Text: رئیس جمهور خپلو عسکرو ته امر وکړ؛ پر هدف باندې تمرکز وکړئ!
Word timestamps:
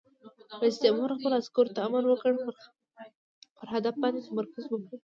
رئیس 0.61 0.77
جمهور 0.83 1.09
خپلو 1.17 1.35
عسکرو 1.41 1.73
ته 1.75 1.79
امر 1.87 2.03
وکړ؛ 2.07 2.31
پر 3.57 3.67
هدف 3.75 3.95
باندې 4.03 4.25
تمرکز 4.27 4.63
وکړئ! 4.69 4.97